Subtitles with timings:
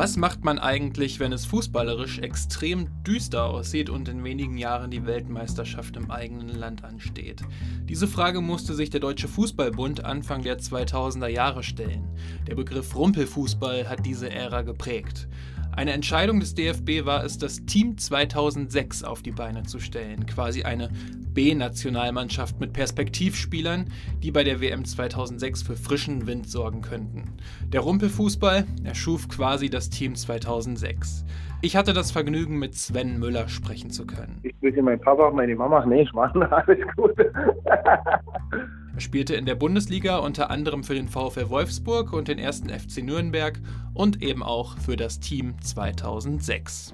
[0.00, 5.04] Was macht man eigentlich, wenn es fußballerisch extrem düster aussieht und in wenigen Jahren die
[5.04, 7.42] Weltmeisterschaft im eigenen Land ansteht?
[7.84, 12.08] Diese Frage musste sich der Deutsche Fußballbund Anfang der 2000er Jahre stellen.
[12.46, 15.28] Der Begriff Rumpelfußball hat diese Ära geprägt.
[15.72, 20.64] Eine Entscheidung des DFB war es, das Team 2006 auf die Beine zu stellen, quasi
[20.64, 20.90] eine
[21.32, 23.86] B-Nationalmannschaft mit Perspektivspielern,
[24.22, 27.36] die bei der WM 2006 für frischen Wind sorgen könnten.
[27.68, 31.24] Der Rumpelfußball erschuf quasi das Team 2006.
[31.62, 34.40] Ich hatte das Vergnügen, mit Sven Müller sprechen zu können.
[34.42, 35.86] Ich grüße meinen Papa, meine Mama.
[35.86, 37.14] Nee, ich mache alles gut.
[39.00, 43.02] Er spielte in der Bundesliga unter anderem für den VfL Wolfsburg und den ersten FC
[43.02, 43.58] Nürnberg
[43.94, 46.92] und eben auch für das Team 2006.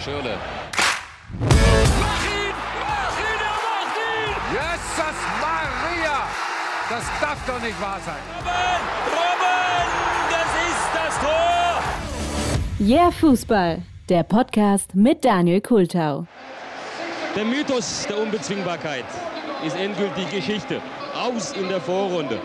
[0.00, 0.38] Schirle.
[1.38, 2.54] Mach ihn!
[2.80, 3.38] Mach ihn!
[3.38, 4.34] Er macht ihn!
[4.50, 6.26] Jesus Maria!
[6.88, 9.11] Das darf doch nicht wahr sein.
[12.84, 16.26] Yeah Fußball, der Podcast mit Daniel Kultau.
[17.36, 19.04] Der Mythos der Unbezwingbarkeit
[19.64, 20.80] ist endgültig Geschichte.
[21.14, 22.40] Aus in der Vorrunde.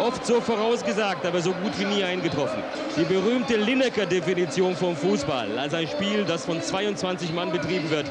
[0.00, 2.62] Oft so vorausgesagt, aber so gut wie nie eingetroffen.
[2.96, 8.06] Die berühmte Lineker-Definition vom Fußball, als ein Spiel, das von 22 Mann betrieben wird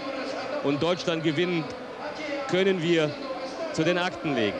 [0.65, 1.63] und Deutschland gewinnt,
[2.49, 3.09] können wir
[3.71, 4.57] zu den Akten legen.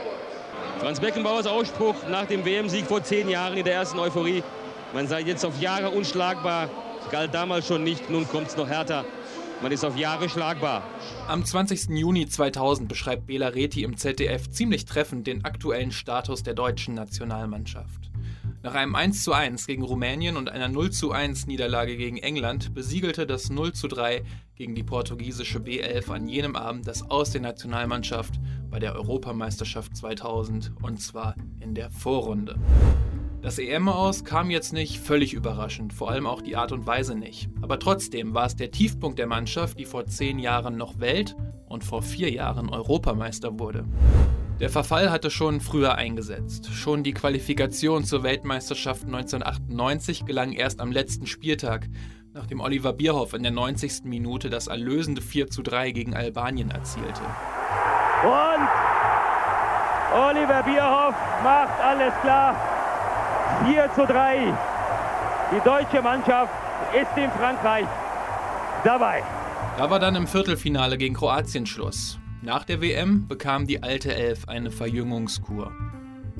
[0.79, 4.43] Franz Beckenbauers Ausspruch nach dem WM-Sieg vor zehn Jahren in der ersten Euphorie,
[4.93, 6.69] man sei jetzt auf Jahre unschlagbar,
[7.11, 9.05] galt damals schon nicht, nun kommt es noch härter.
[9.61, 10.83] Man ist auf Jahre schlagbar.
[11.27, 11.89] Am 20.
[11.89, 18.11] Juni 2000 beschreibt Bela Reti im ZDF ziemlich treffend den aktuellen Status der deutschen Nationalmannschaft.
[18.63, 24.23] Nach einem 1:1 gegen Rumänien und einer 0:1 Niederlage gegen England besiegelte das 0:3
[24.55, 28.33] gegen die portugiesische B11 an jenem Abend das Aus der Nationalmannschaft
[28.69, 32.55] bei der Europameisterschaft 2000 und zwar in der Vorrunde.
[33.45, 37.47] Das EM-Aus kam jetzt nicht völlig überraschend, vor allem auch die Art und Weise nicht.
[37.61, 41.35] Aber trotzdem war es der Tiefpunkt der Mannschaft, die vor zehn Jahren noch Welt-
[41.67, 43.85] und vor vier Jahren Europameister wurde.
[44.59, 46.73] Der Verfall hatte schon früher eingesetzt.
[46.73, 51.87] Schon die Qualifikation zur Weltmeisterschaft 1998 gelang erst am letzten Spieltag,
[52.33, 54.05] nachdem Oliver Bierhoff in der 90.
[54.05, 57.21] Minute das erlösende 4:3 gegen Albanien erzielte.
[58.23, 58.67] Und
[60.19, 61.13] Oliver Bierhoff
[61.43, 62.74] macht alles klar.
[63.63, 64.53] 4 zu 3.
[65.51, 66.51] Die deutsche Mannschaft
[66.93, 67.85] ist in Frankreich
[68.83, 69.23] dabei.
[69.77, 72.19] Da war dann im Viertelfinale gegen Kroatien Schluss.
[72.41, 75.71] Nach der WM bekam die alte Elf eine Verjüngungskur.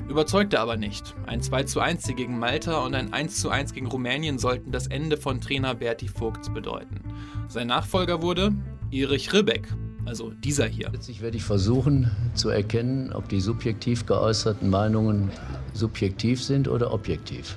[0.08, 1.14] Überzeugte aber nicht.
[1.26, 6.08] Ein 2:1 gegen Malta und ein 1:1 gegen Rumänien sollten das Ende von Trainer Berti
[6.08, 7.02] Vogts bedeuten.
[7.48, 8.52] Sein Nachfolger wurde
[8.92, 9.66] Erich Ribbeck,
[10.06, 10.88] also dieser hier.
[10.90, 15.30] Letztlich werde ich versuchen zu erkennen, ob die subjektiv geäußerten Meinungen
[15.74, 17.56] subjektiv sind oder objektiv.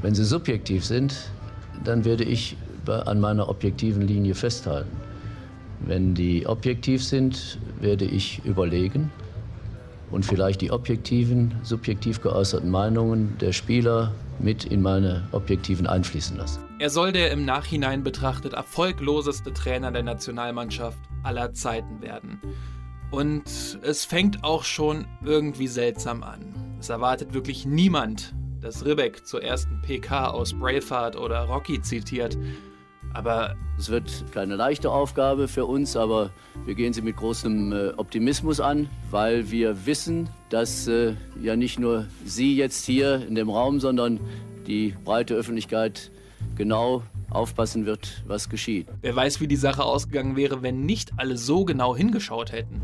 [0.00, 1.30] Wenn sie subjektiv sind,
[1.84, 2.56] dann werde ich
[2.86, 4.96] an meiner objektiven Linie festhalten.
[5.80, 9.10] Wenn die objektiv sind, werde ich überlegen
[10.10, 16.67] und vielleicht die objektiven, subjektiv geäußerten Meinungen der Spieler mit in meine objektiven einfließen lassen.
[16.80, 22.40] Er soll der im Nachhinein betrachtet erfolgloseste Trainer der Nationalmannschaft aller Zeiten werden.
[23.10, 26.54] Und es fängt auch schon irgendwie seltsam an.
[26.78, 32.38] Es erwartet wirklich niemand, dass Ribbeck zur ersten PK aus Braveheart oder Rocky zitiert.
[33.12, 36.30] Aber Es wird keine leichte Aufgabe für uns, aber
[36.64, 41.78] wir gehen sie mit großem äh, Optimismus an, weil wir wissen, dass äh, ja nicht
[41.78, 44.20] nur Sie jetzt hier in dem Raum, sondern
[44.66, 46.10] die breite Öffentlichkeit
[46.58, 48.86] genau aufpassen wird, was geschieht.
[49.00, 52.82] wer weiß, wie die Sache ausgegangen wäre, wenn nicht alle so genau hingeschaut hätten.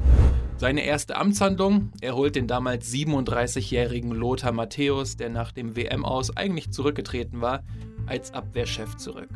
[0.56, 6.70] Seine erste Amtshandlung, er holt den damals 37-jährigen Lothar Matthäus, der nach dem WM-Aus eigentlich
[6.70, 7.62] zurückgetreten war,
[8.06, 9.28] als Abwehrchef zurück.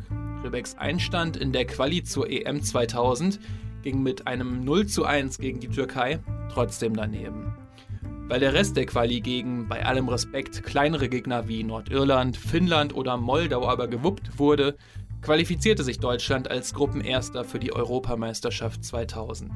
[0.43, 3.39] Ribecks Einstand in der Quali zur EM 2000
[3.81, 6.19] ging mit einem 0 zu 1 gegen die Türkei
[6.51, 7.53] trotzdem daneben.
[8.29, 13.17] Weil der Rest der Quali gegen, bei allem Respekt, kleinere Gegner wie Nordirland, Finnland oder
[13.17, 14.77] Moldau aber gewuppt wurde,
[15.23, 19.51] qualifizierte sich Deutschland als Gruppenerster für die Europameisterschaft 2000.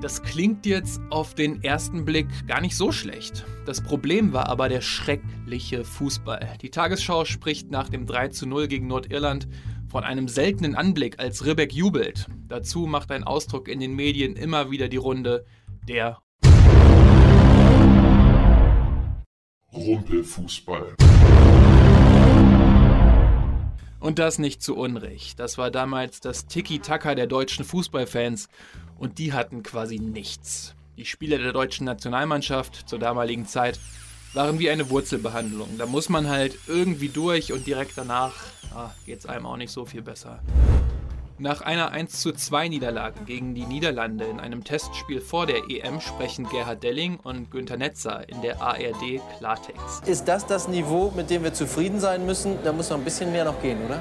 [0.00, 3.44] Das klingt jetzt auf den ersten Blick gar nicht so schlecht.
[3.66, 6.56] Das Problem war aber der schreckliche Fußball.
[6.62, 9.46] Die Tagesschau spricht nach dem 3 zu 0 gegen Nordirland
[9.88, 12.28] von einem seltenen Anblick, als Ribbeck jubelt.
[12.48, 15.44] Dazu macht ein Ausdruck in den Medien immer wieder die Runde,
[15.86, 16.23] der
[19.74, 20.94] Rumpelfußball.
[23.98, 25.40] Und das nicht zu Unrecht.
[25.40, 28.48] Das war damals das Tiki-Taka der deutschen Fußballfans
[28.98, 30.74] und die hatten quasi nichts.
[30.96, 33.80] Die Spieler der deutschen Nationalmannschaft zur damaligen Zeit
[34.32, 35.76] waren wie eine Wurzelbehandlung.
[35.78, 38.34] Da muss man halt irgendwie durch und direkt danach
[38.74, 40.40] ah, geht es einem auch nicht so viel besser.
[41.38, 46.84] Nach einer 1:2 Niederlage gegen die Niederlande in einem Testspiel vor der EM sprechen Gerhard
[46.84, 50.06] Delling und Günter Netzer in der ARD Klartext.
[50.06, 52.58] Ist das das Niveau, mit dem wir zufrieden sein müssen?
[52.62, 53.98] Da muss noch ein bisschen mehr noch gehen, oder?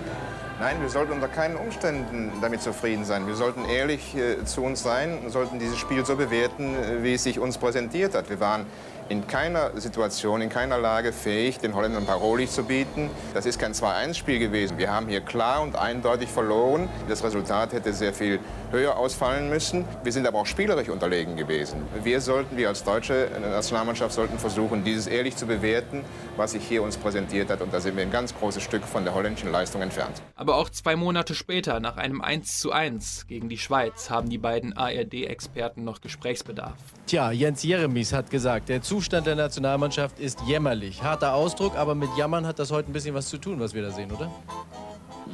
[0.59, 3.25] Nein, wir sollten unter keinen Umständen damit zufrieden sein.
[3.25, 7.15] Wir sollten ehrlich äh, zu uns sein und sollten dieses Spiel so bewerten, äh, wie
[7.15, 8.29] es sich uns präsentiert hat.
[8.29, 8.67] Wir waren
[9.09, 13.09] in keiner Situation, in keiner Lage fähig, den Holländern Paroli zu bieten.
[13.33, 14.77] Das ist kein 2-1-Spiel gewesen.
[14.77, 16.89] Wir haben hier klar und eindeutig verloren.
[17.07, 18.39] Das Resultat hätte sehr viel
[18.73, 19.85] höher ausfallen müssen.
[20.03, 21.81] Wir sind aber auch spielerisch unterlegen gewesen.
[22.03, 26.03] Wir sollten, wir als deutsche Nationalmannschaft, sollten versuchen, dieses ehrlich zu bewerten,
[26.35, 27.61] was sich hier uns präsentiert hat.
[27.61, 30.21] Und da sind wir ein ganz großes Stück von der holländischen Leistung entfernt.
[30.35, 35.83] Aber auch zwei Monate später, nach einem 1:1 gegen die Schweiz, haben die beiden ARD-Experten
[35.83, 36.73] noch Gesprächsbedarf.
[37.05, 41.03] Tja, Jens Jeremies hat gesagt, der Zustand der Nationalmannschaft ist jämmerlich.
[41.03, 43.83] Harter Ausdruck, aber mit Jammern hat das heute ein bisschen was zu tun, was wir
[43.83, 44.31] da sehen, oder?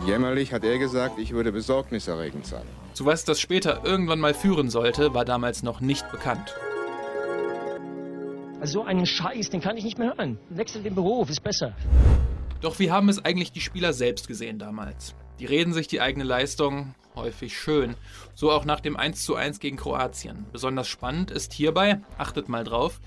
[0.05, 2.63] Jämmerlich hat er gesagt, ich würde besorgniserregend sein.
[2.93, 6.55] Zu was das später irgendwann mal führen sollte, war damals noch nicht bekannt.
[8.59, 10.37] Also so einen Scheiß, den kann ich nicht mehr hören.
[10.49, 11.73] Wechsel den Beruf, ist besser.
[12.61, 15.15] Doch wie haben es eigentlich die Spieler selbst gesehen damals?
[15.39, 17.95] Die reden sich die eigene Leistung häufig schön.
[18.35, 20.45] So auch nach dem 1:1 gegen Kroatien.
[20.51, 22.99] Besonders spannend ist hierbei, achtet mal drauf,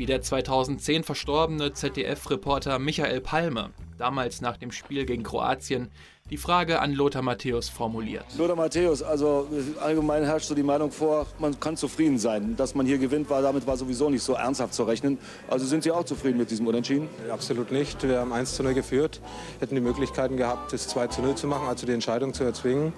[0.00, 3.68] wie der 2010 verstorbene ZDF-Reporter Michael Palme
[3.98, 5.90] damals nach dem Spiel gegen Kroatien
[6.30, 8.24] die Frage an Lothar Matthäus formuliert.
[8.38, 9.46] Lothar Matthäus, also
[9.78, 12.56] allgemein herrscht so die Meinung vor, man kann zufrieden sein.
[12.56, 15.18] Dass man hier gewinnt, war damit war sowieso nicht so ernsthaft zu rechnen.
[15.48, 17.06] Also sind Sie auch zufrieden mit diesem Unentschieden?
[17.30, 18.02] Absolut nicht.
[18.02, 19.20] Wir haben 1 zu 0 geführt,
[19.58, 22.94] hätten die Möglichkeiten gehabt, das 2 zu 0 zu machen, also die Entscheidung zu erzwingen.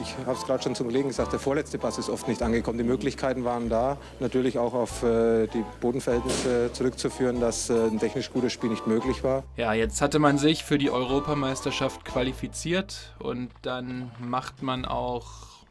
[0.00, 2.78] Ich habe es gerade schon zum Kollegen gesagt, der vorletzte Pass ist oft nicht angekommen.
[2.78, 8.30] Die Möglichkeiten waren da, natürlich auch auf äh, die Bodenverhältnisse zurückzuführen, dass äh, ein technisch
[8.30, 9.44] gutes Spiel nicht möglich war.
[9.56, 15.64] Ja, jetzt hatte man sich für die Europameisterschaft qualifiziert und dann macht man auch,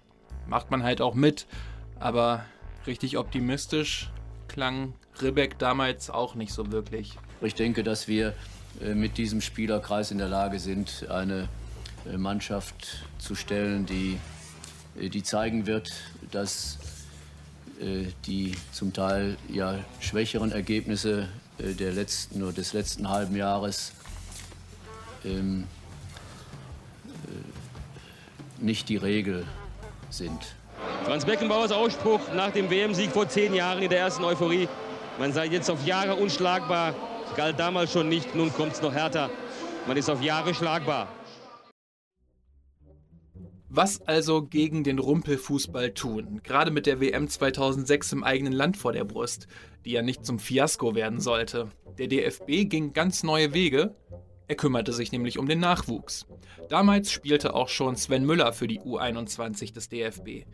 [0.48, 1.46] macht man halt auch mit.
[2.00, 2.46] Aber
[2.88, 4.12] richtig optimistisch
[4.48, 7.18] klang Ribbeck damals auch nicht so wirklich.
[7.42, 8.34] Ich denke, dass wir
[8.82, 11.48] äh, mit diesem Spielerkreis in der Lage sind, eine
[12.18, 14.20] Mannschaft zu stellen, die,
[15.00, 15.92] äh, die zeigen wird,
[16.32, 16.78] dass
[17.82, 23.94] äh, die zum Teil ja schwächeren Ergebnisse der letzten oder des letzten halben Jahres
[25.24, 25.64] ähm,
[28.58, 29.46] nicht die Regel
[30.10, 30.56] sind.
[31.06, 34.68] Franz Beckenbauers Ausspruch nach dem WM-Sieg vor zehn Jahren in der ersten Euphorie,
[35.18, 36.94] man sei jetzt auf Jahre unschlagbar,
[37.36, 39.30] galt damals schon nicht, nun kommt es noch härter.
[39.88, 41.08] Man ist auf Jahre schlagbar.
[43.78, 46.40] Was also gegen den Rumpelfußball tun?
[46.44, 49.48] Gerade mit der WM 2006 im eigenen Land vor der Brust,
[49.84, 51.68] die ja nicht zum Fiasko werden sollte.
[51.98, 53.94] Der DFB ging ganz neue Wege.
[54.48, 56.26] Er kümmerte sich nämlich um den Nachwuchs.
[56.70, 60.46] Damals spielte auch schon Sven Müller für die U21 des DFB.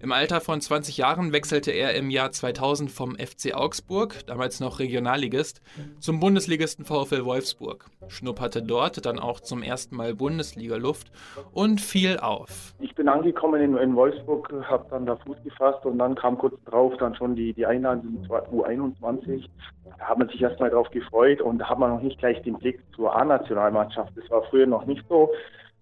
[0.00, 4.78] Im Alter von 20 Jahren wechselte er im Jahr 2000 vom FC Augsburg, damals noch
[4.78, 5.62] Regionalligist,
[6.00, 11.10] zum Bundesligisten VfL Wolfsburg, schnupperte dort dann auch zum ersten Mal Bundesliga-Luft
[11.52, 12.74] und fiel auf.
[12.80, 16.62] Ich bin angekommen in, in Wolfsburg, habe dann da Fuß gefasst und dann kam kurz
[16.64, 19.48] drauf dann schon die, die Einladung zur U21.
[19.98, 22.58] Da hat man sich erstmal drauf gefreut und da hat man noch nicht gleich den
[22.58, 24.12] Blick zur A-Nationalmannschaft.
[24.16, 25.30] Das war früher noch nicht so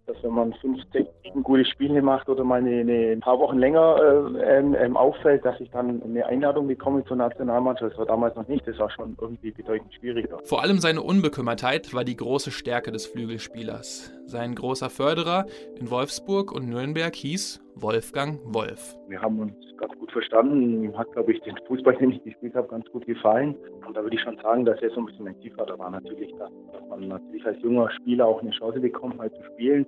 [0.06, 1.08] dass wenn man fünf, sechs,
[1.42, 3.96] gute Spiele macht oder mal eine, eine ein paar Wochen länger
[4.36, 7.92] äh, ähm, ähm, auffällt, dass ich dann eine Einladung bekomme zur Nationalmannschaft.
[7.92, 10.38] Das war damals noch nicht, das war schon irgendwie bedeutend schwieriger.
[10.44, 14.12] Vor allem seine Unbekümmertheit war die große Stärke des Flügelspielers.
[14.26, 15.46] Sein großer Förderer
[15.78, 18.96] in Wolfsburg und Nürnberg hieß Wolfgang Wolf.
[19.08, 20.84] Wir haben uns ganz gut verstanden.
[20.84, 23.56] Ihm hat, glaube ich, den Fußball, den ich gespielt habe, ganz gut gefallen.
[23.86, 26.32] Und da würde ich schon sagen, dass er so ein bisschen mein Zielvater war natürlich,
[26.38, 29.86] dass, dass man natürlich als junger Spieler auch eine Chance bekommt, halt zu spielen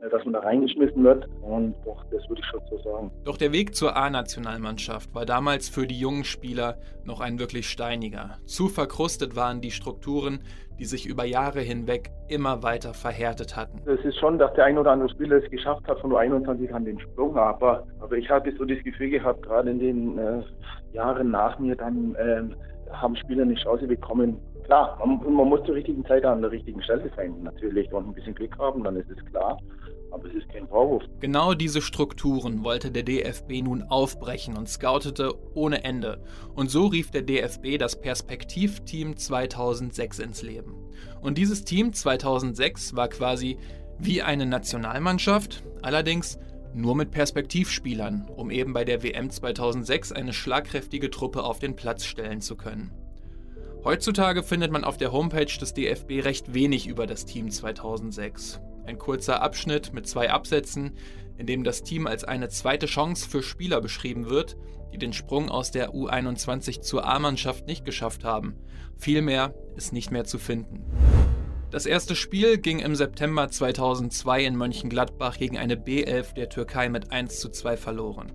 [0.00, 1.26] dass man da reingeschmissen wird.
[1.42, 3.10] Und doch, das würde ich schon so sagen.
[3.24, 8.38] Doch der Weg zur A-Nationalmannschaft war damals für die jungen Spieler noch ein wirklich steiniger.
[8.44, 10.40] Zu verkrustet waren die Strukturen,
[10.78, 13.80] die sich über Jahre hinweg immer weiter verhärtet hatten.
[13.86, 16.72] Es ist schon, dass der ein oder andere Spieler es geschafft hat von nur 21
[16.74, 20.42] an den Sprung, aber, aber ich habe so das Gefühl gehabt, gerade in den äh,
[20.92, 22.42] Jahren nach mir, dann äh,
[22.92, 24.38] haben Spieler eine Chance bekommen.
[24.64, 28.14] Klar, man, man muss zur richtigen Zeit an der richtigen Stelle sein, natürlich, und ein
[28.14, 29.58] bisschen Glück haben, dann ist es klar
[30.16, 31.02] aber es ist kein Vorwurf.
[31.20, 36.22] Genau diese Strukturen wollte der DFB nun aufbrechen und scoutete ohne Ende.
[36.54, 40.74] Und so rief der DFB das Perspektivteam 2006 ins Leben.
[41.20, 43.58] Und dieses Team 2006 war quasi
[43.98, 46.38] Wie eine Nationalmannschaft, allerdings
[46.76, 52.04] nur mit Perspektivspielern, um eben bei der WM 2006 eine schlagkräftige Truppe auf den Platz
[52.04, 52.92] stellen zu können.
[53.84, 58.60] Heutzutage findet man auf der Homepage des DFB recht wenig über das Team 2006.
[58.84, 60.92] Ein kurzer Abschnitt mit zwei Absätzen,
[61.38, 64.56] in dem das Team als eine zweite Chance für Spieler beschrieben wird,
[64.92, 68.56] die den Sprung aus der U21 zur A-Mannschaft nicht geschafft haben.
[68.96, 70.84] Viel mehr ist nicht mehr zu finden.
[71.70, 77.10] Das erste Spiel ging im September 2002 in Mönchengladbach gegen eine B11 der Türkei mit
[77.10, 78.32] 1 zu 2 verloren.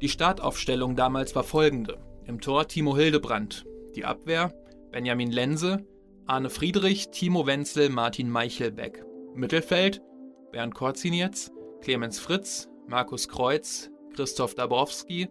[0.00, 1.98] Die Startaufstellung damals war folgende.
[2.26, 3.64] Im Tor Timo Hildebrand,
[3.94, 4.52] die Abwehr
[4.90, 5.86] Benjamin Lense,
[6.26, 9.04] Arne Friedrich, Timo Wenzel, Martin Meichelbeck.
[9.34, 10.02] Mittelfeld
[10.52, 11.50] Bernd Korzinetz,
[11.80, 15.28] Clemens Fritz, Markus Kreuz, Christoph Dabrowski,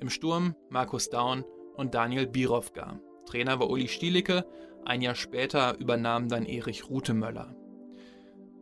[0.00, 1.44] im Sturm Markus Daun
[1.76, 3.00] und Daniel Birovka.
[3.26, 4.46] Trainer war Uli Stielicke,
[4.84, 7.54] ein Jahr später übernahm dann Erich Rutemöller.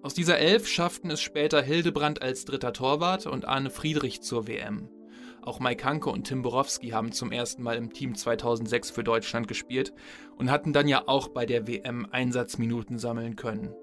[0.03, 4.89] Aus dieser Elf schafften es später Hildebrand als dritter Torwart und Arne Friedrich zur WM.
[5.43, 9.47] Auch Mike Hanke und Tim Borowski haben zum ersten Mal im Team 2006 für Deutschland
[9.47, 9.93] gespielt
[10.37, 13.75] und hatten dann ja auch bei der WM Einsatzminuten sammeln können.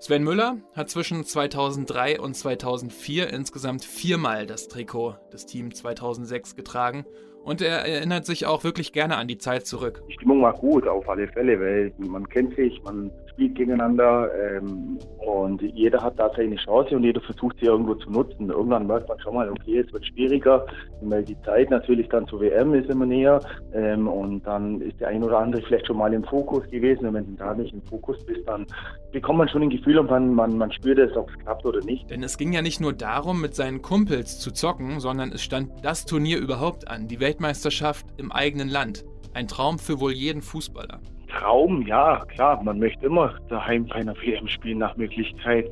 [0.00, 7.06] Sven Müller hat zwischen 2003 und 2004 insgesamt viermal das Trikot des Team 2006 getragen
[7.44, 10.02] und er erinnert sich auch wirklich gerne an die Zeit zurück.
[10.08, 14.98] Die Stimmung war gut, auf alle Fälle, weil man kennt sich, man spielt gegeneinander ähm,
[15.18, 18.48] und jeder hat da seine Chance und jeder versucht sie irgendwo zu nutzen.
[18.48, 20.64] Irgendwann merkt man schon mal, okay, es wird schwieriger,
[21.02, 23.40] weil die Zeit natürlich dann zur WM ist immer näher
[23.74, 27.14] ähm, und dann ist der ein oder andere vielleicht schon mal im Fokus gewesen und
[27.14, 28.66] wenn du da nicht im Fokus bist, dann
[29.12, 31.80] bekommt man schon ein Gefühl und man, man, man spürt es, ob es klappt oder
[31.84, 32.08] nicht.
[32.10, 35.72] Denn es ging ja nicht nur darum, mit seinen Kumpels zu zocken, sondern es stand
[35.82, 39.04] das Turnier überhaupt an, die Weltmeisterschaft im eigenen Land.
[39.34, 41.00] Ein Traum für wohl jeden Fußballer.
[41.38, 45.66] Traum, ja, klar, man möchte immer daheim bei einer WM spielen nach Möglichkeit.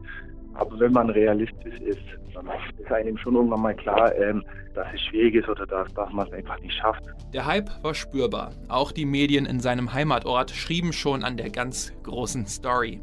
[0.55, 2.03] Aber wenn man realistisch ist,
[2.35, 2.47] dann
[2.79, 6.27] ist einem schon irgendwann mal klar, ähm, dass es schwierig ist oder dass, dass man
[6.27, 7.03] es einfach nicht schafft.
[7.33, 8.53] Der Hype war spürbar.
[8.69, 13.01] Auch die Medien in seinem Heimatort schrieben schon an der ganz großen Story.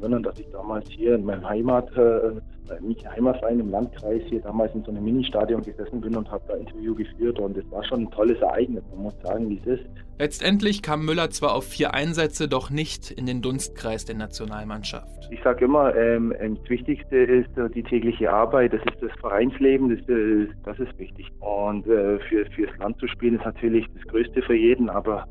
[0.00, 2.32] Erinnern, dass ich damals hier in meinem Heimat, äh,
[2.80, 6.54] nicht Heimatverein im Landkreis hier damals in so einem Ministadion gesessen bin und habe da
[6.54, 8.82] Interview geführt und es war schon ein tolles Ereignis.
[8.90, 9.86] Man muss sagen, wie es ist.
[10.18, 15.28] Letztendlich kam Müller zwar auf vier Einsätze, doch nicht in den Dunstkreis der Nationalmannschaft.
[15.30, 19.90] Ich sage immer, ähm, das Wichtigste ist äh, die tägliche Arbeit, das ist das Vereinsleben,
[19.94, 21.30] das, äh, das ist wichtig.
[21.40, 25.26] Und äh, für, fürs Land zu spielen ist natürlich das Größte für jeden, aber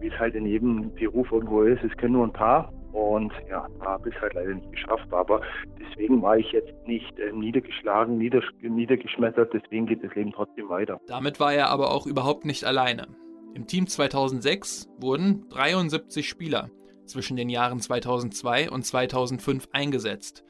[0.00, 2.72] wie es halt in jedem Beruf irgendwo ist, es können nur ein paar.
[2.96, 5.12] Und ja, habe ich halt leider nicht geschafft.
[5.12, 5.42] Aber
[5.78, 9.52] deswegen war ich jetzt nicht äh, niedergeschlagen, nieder, niedergeschmettert.
[9.52, 10.98] Deswegen geht das Leben trotzdem weiter.
[11.06, 13.06] Damit war er aber auch überhaupt nicht alleine.
[13.52, 16.70] Im Team 2006 wurden 73 Spieler
[17.04, 20.42] zwischen den Jahren 2002 und 2005 eingesetzt.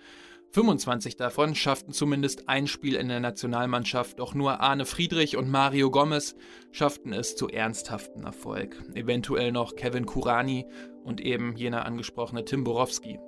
[0.53, 5.91] 25 davon schafften zumindest ein Spiel in der Nationalmannschaft, doch nur Arne Friedrich und Mario
[5.91, 6.37] Gomez
[6.71, 8.81] schafften es zu ernsthaftem Erfolg.
[8.95, 10.65] Eventuell noch Kevin Kurani
[11.07, 13.19] und eben jener angesprochene Tim Borowski.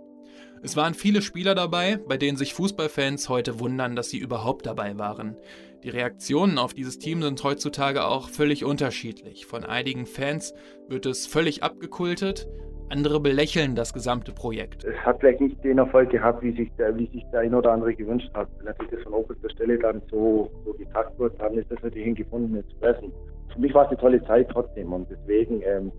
[0.63, 4.99] Es waren viele Spieler dabei, bei denen sich Fußballfans heute wundern, dass sie überhaupt dabei
[4.99, 5.37] waren.
[5.85, 9.47] Die Reaktionen auf dieses Team sind heutzutage auch völlig unterschiedlich.
[9.47, 10.53] Von einigen Fans
[10.89, 12.49] wird es völlig abgekultet,
[12.91, 14.85] andere belächeln das gesamte Projekt.
[14.85, 17.73] Es hat vielleicht nicht den Erfolg gehabt, wie sich der, wie sich der ein oder
[17.73, 18.49] andere gewünscht hat.
[18.59, 22.09] Wenn natürlich das von oberster Stelle dann so, so gesagt wird, dann ist das natürlich
[22.09, 23.13] ein gefundenes Fressen.
[23.53, 25.93] Für mich war es eine tolle Zeit trotzdem und deswegen ähm,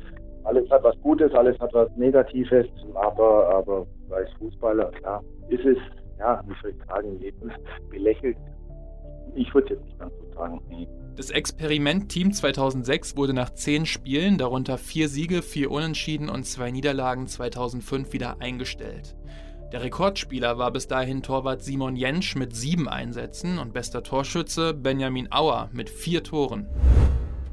[0.43, 5.77] alles hat was Gutes, alles hat was Negatives, aber, aber als Fußballer, klar, ist es,
[6.19, 7.19] ja, wie soll ich sagen,
[7.89, 8.38] belächelt.
[9.36, 10.88] Ich würde jetzt nicht ganz so sagen, nee.
[11.15, 16.72] Das Experiment Team 2006 wurde nach zehn Spielen, darunter vier Siege, vier Unentschieden und zwei
[16.72, 19.15] Niederlagen 2005 wieder eingestellt.
[19.72, 25.31] Der Rekordspieler war bis dahin Torwart Simon Jentsch mit sieben Einsätzen und bester Torschütze Benjamin
[25.31, 26.67] Auer mit vier Toren.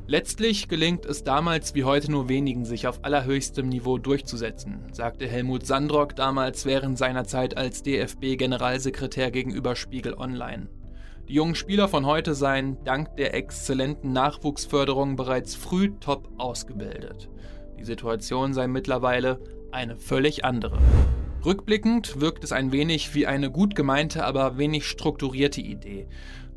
[0.09, 5.67] Letztlich gelingt es damals wie heute nur wenigen, sich auf allerhöchstem Niveau durchzusetzen, sagte Helmut
[5.67, 10.69] Sandrock damals während seiner Zeit als DFB-Generalsekretär gegenüber Spiegel Online.
[11.29, 17.29] Die jungen Spieler von heute seien dank der exzellenten Nachwuchsförderung bereits früh top ausgebildet.
[17.77, 19.41] Die Situation sei mittlerweile
[19.73, 20.79] eine völlig andere.
[21.45, 26.07] Rückblickend wirkt es ein wenig wie eine gut gemeinte, aber wenig strukturierte Idee.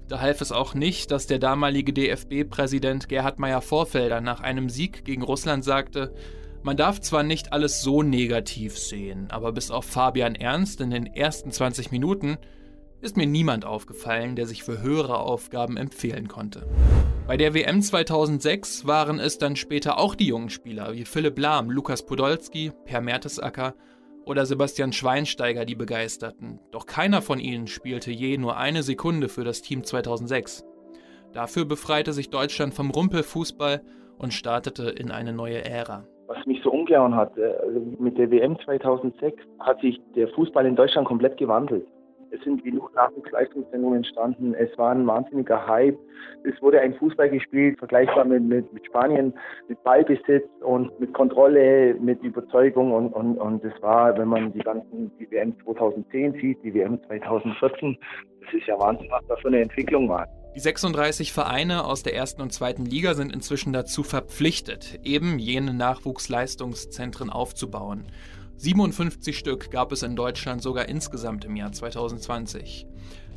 [0.09, 5.21] Da half es auch nicht, dass der damalige DFB-Präsident Gerhard Meyer-Vorfelder nach einem Sieg gegen
[5.21, 6.11] Russland sagte,
[6.63, 11.05] man darf zwar nicht alles so negativ sehen, aber bis auf Fabian Ernst in den
[11.05, 12.39] ersten 20 Minuten
[13.01, 16.67] ist mir niemand aufgefallen, der sich für höhere Aufgaben empfehlen konnte.
[17.27, 21.69] Bei der WM 2006 waren es dann später auch die jungen Spieler wie Philipp Lahm,
[21.69, 23.75] Lukas Podolski, Per Mertesacker
[24.25, 29.43] oder Sebastian Schweinsteiger die begeisterten, doch keiner von ihnen spielte je nur eine Sekunde für
[29.43, 30.65] das Team 2006.
[31.33, 33.81] Dafür befreite sich Deutschland vom Rumpelfußball
[34.17, 36.05] und startete in eine neue Ära.
[36.27, 40.65] Was mich so umgehauen hat, äh, also mit der WM 2006 hat sich der Fußball
[40.65, 41.88] in Deutschland komplett gewandelt.
[42.39, 44.53] Es sind genug Nachwuchsleistungssendungen entstanden.
[44.53, 45.98] Es war ein wahnsinniger Hype.
[46.43, 49.34] Es wurde ein Fußball gespielt, vergleichbar mit, mit, mit Spanien,
[49.67, 52.93] mit Ballbesitz und mit Kontrolle, mit Überzeugung.
[52.93, 57.01] Und, und, und es war, wenn man die ganzen, die WM 2010 sieht, die WM
[57.08, 57.98] 2014,
[58.46, 60.25] das ist ja Wahnsinn, was da für eine Entwicklung war.
[60.55, 65.74] Die 36 Vereine aus der ersten und zweiten Liga sind inzwischen dazu verpflichtet, eben jene
[65.74, 68.05] Nachwuchsleistungszentren aufzubauen.
[68.59, 72.87] 57 Stück gab es in Deutschland sogar insgesamt im Jahr 2020.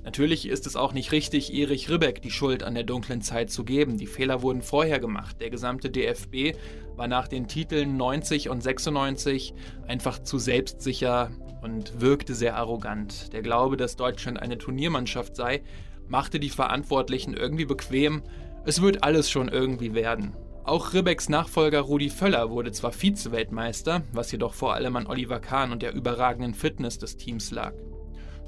[0.03, 3.63] Natürlich ist es auch nicht richtig, Erich Ribbeck die Schuld an der dunklen Zeit zu
[3.63, 3.99] geben.
[3.99, 5.41] Die Fehler wurden vorher gemacht.
[5.41, 6.59] Der gesamte DFB
[6.97, 9.55] war nach den Titeln 90 und 96
[9.87, 11.31] einfach zu selbstsicher
[11.63, 13.33] und wirkte sehr arrogant.
[13.33, 15.63] Der Glaube, dass Deutschland eine Turniermannschaft sei,
[16.09, 18.25] machte die Verantwortlichen irgendwie bequem.
[18.65, 20.37] Es wird alles schon irgendwie werden.
[20.65, 25.73] Auch Ribbecks Nachfolger Rudi Völler wurde zwar Vize-Weltmeister, was jedoch vor allem an Oliver Kahn
[25.73, 27.73] und der überragenden Fitness des Teams lag.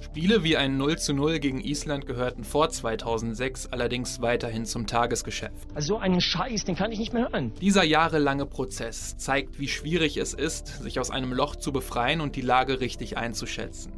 [0.00, 5.75] Spiele wie ein 0 zu 0 gegen Island gehörten vor 2006 allerdings weiterhin zum Tagesgeschäft.
[5.75, 7.52] Also so einen Scheiß, den kann ich nicht mehr hören.
[7.61, 12.37] Dieser jahrelange Prozess zeigt, wie schwierig es ist, sich aus einem Loch zu befreien und
[12.37, 13.92] die Lage richtig einzuschätzen.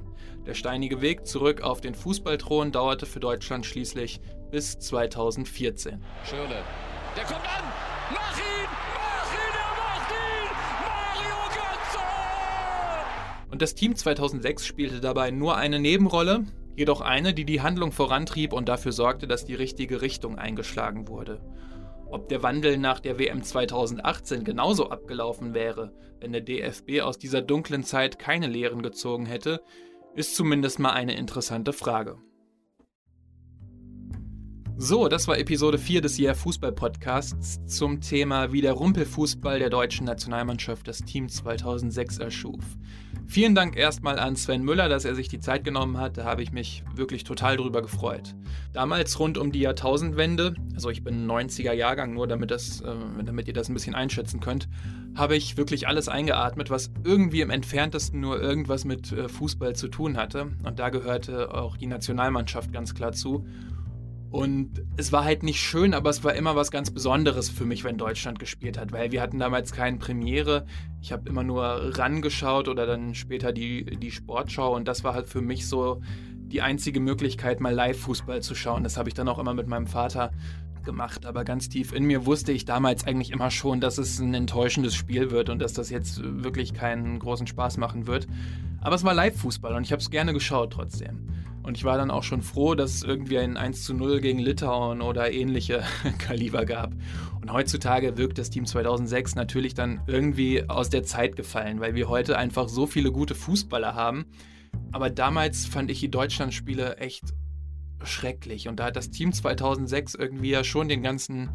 [0.46, 4.20] Der steinige Weg zurück auf den Fußballthron dauerte für Deutschland schließlich
[4.50, 6.02] bis 2014.
[6.24, 6.62] Schöne.
[7.14, 7.95] Der kommt an!
[8.10, 8.68] Mach ihn!
[8.94, 9.54] Mach ihn!
[9.54, 10.50] Er macht ihn!
[10.82, 11.98] Mario Götze!
[13.50, 16.44] Und das Team 2006 spielte dabei nur eine Nebenrolle,
[16.76, 21.40] jedoch eine, die die Handlung vorantrieb und dafür sorgte, dass die richtige Richtung eingeschlagen wurde.
[22.08, 27.42] Ob der Wandel nach der WM 2018 genauso abgelaufen wäre, wenn der DFB aus dieser
[27.42, 29.60] dunklen Zeit keine Lehren gezogen hätte,
[30.14, 32.18] ist zumindest mal eine interessante Frage.
[34.78, 39.70] So, das war Episode 4 des Yeah Fußball Podcasts zum Thema, wie der Rumpelfußball der
[39.70, 42.62] deutschen Nationalmannschaft das Team 2006 erschuf.
[43.26, 46.18] Vielen Dank erstmal an Sven Müller, dass er sich die Zeit genommen hat.
[46.18, 48.34] Da habe ich mich wirklich total drüber gefreut.
[48.74, 53.48] Damals rund um die Jahrtausendwende, also ich bin 90er Jahrgang, nur damit, das, äh, damit
[53.48, 54.68] ihr das ein bisschen einschätzen könnt,
[55.14, 59.88] habe ich wirklich alles eingeatmet, was irgendwie im entferntesten nur irgendwas mit äh, Fußball zu
[59.88, 60.52] tun hatte.
[60.64, 63.46] Und da gehörte auch die Nationalmannschaft ganz klar zu.
[64.30, 67.84] Und es war halt nicht schön, aber es war immer was ganz Besonderes für mich,
[67.84, 70.66] wenn Deutschland gespielt hat, weil wir hatten damals keine Premiere.
[71.00, 75.26] Ich habe immer nur rangeschaut oder dann später die, die Sportschau und das war halt
[75.26, 76.02] für mich so
[76.48, 78.84] die einzige Möglichkeit, mal Live-Fußball zu schauen.
[78.84, 80.30] Das habe ich dann auch immer mit meinem Vater
[80.84, 84.32] gemacht, aber ganz tief in mir wusste ich damals eigentlich immer schon, dass es ein
[84.34, 88.26] enttäuschendes Spiel wird und dass das jetzt wirklich keinen großen Spaß machen wird.
[88.80, 91.28] Aber es war Live-Fußball und ich habe es gerne geschaut trotzdem.
[91.66, 94.38] Und ich war dann auch schon froh, dass es irgendwie ein 1 zu 0 gegen
[94.38, 95.82] Litauen oder ähnliche
[96.18, 96.94] Kaliber gab.
[97.40, 102.08] Und heutzutage wirkt das Team 2006 natürlich dann irgendwie aus der Zeit gefallen, weil wir
[102.08, 104.26] heute einfach so viele gute Fußballer haben.
[104.92, 107.34] Aber damals fand ich die Deutschlandspiele echt
[108.04, 108.68] schrecklich.
[108.68, 111.50] Und da hat das Team 2006 irgendwie ja schon den ganzen,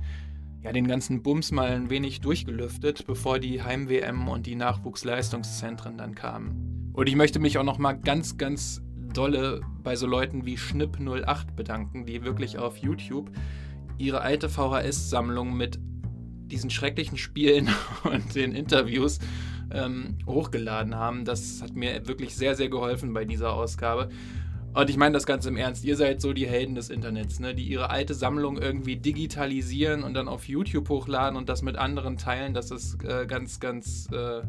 [0.61, 6.15] ja, den ganzen Bums mal ein wenig durchgelüftet, bevor die Heim-WM und die Nachwuchsleistungszentren dann
[6.15, 6.91] kamen.
[6.91, 8.81] Und ich möchte mich auch noch mal ganz, ganz
[9.13, 13.31] dolle bei so Leuten wie Schnipp08 bedanken, die wirklich auf YouTube
[13.97, 15.79] ihre alte VHS-Sammlung mit
[16.47, 17.69] diesen schrecklichen Spielen
[18.03, 19.19] und den Interviews
[19.71, 21.25] ähm, hochgeladen haben.
[21.25, 24.09] Das hat mir wirklich sehr, sehr geholfen bei dieser Ausgabe.
[24.73, 25.83] Und ich meine das ganz im Ernst.
[25.83, 27.53] Ihr seid so die Helden des Internets, ne?
[27.53, 32.17] die ihre alte Sammlung irgendwie digitalisieren und dann auf YouTube hochladen und das mit anderen
[32.17, 32.53] teilen.
[32.53, 34.41] Das ist äh, ganz, ganz äh,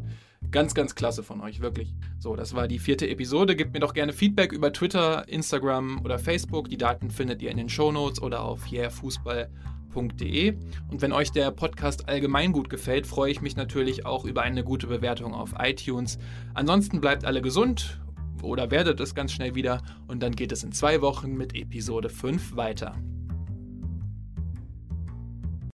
[0.51, 1.95] Ganz, ganz klasse von euch, wirklich.
[2.19, 3.57] So, das war die vierte Episode.
[3.57, 6.69] Gebt mir doch gerne Feedback über Twitter, Instagram oder Facebook.
[6.69, 10.55] Die Daten findet ihr in den Shownotes oder auf yeahfußball.de.
[10.91, 14.63] Und wenn euch der Podcast allgemein gut gefällt, freue ich mich natürlich auch über eine
[14.63, 16.19] gute Bewertung auf iTunes.
[16.55, 18.01] Ansonsten bleibt alle gesund
[18.43, 22.11] oder werdet es ganz schnell wieder und dann geht es in zwei Wochen mit Episode
[22.11, 22.95] 5 weiter.